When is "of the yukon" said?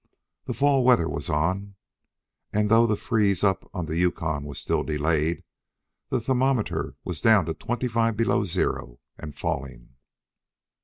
3.71-4.51